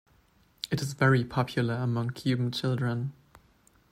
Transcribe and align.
It 0.71 0.81
is 0.81 0.93
very 0.93 1.23
popular 1.23 1.75
among 1.75 2.09
Cuban 2.09 2.49
children. 2.51 3.13